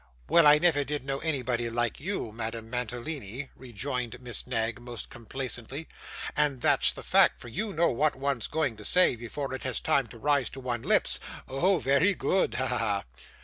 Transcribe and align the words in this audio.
'Well, 0.27 0.47
I 0.47 0.57
never 0.57 0.83
did 0.83 1.05
know 1.05 1.19
anybody 1.19 1.69
like 1.69 1.99
you, 1.99 2.31
Madame 2.31 2.71
Mantalini,' 2.71 3.51
rejoined 3.55 4.19
Miss 4.19 4.47
Knag 4.47 4.81
most 4.81 5.11
complacently, 5.11 5.87
'and 6.35 6.59
that's 6.59 6.91
the 6.91 7.03
fact, 7.03 7.39
for 7.39 7.49
you 7.49 7.71
know 7.71 7.91
what 7.91 8.15
one's 8.15 8.47
going 8.47 8.75
to 8.77 8.83
say, 8.83 9.15
before 9.15 9.53
it 9.53 9.61
has 9.61 9.79
time 9.79 10.07
to 10.07 10.17
rise 10.17 10.49
to 10.49 10.59
one's 10.59 10.87
lips. 10.87 11.19
Oh, 11.47 11.77
very 11.77 12.15
good! 12.15 12.55
Ha, 12.55 12.65
ha, 12.65 12.77
ha! 12.79 13.03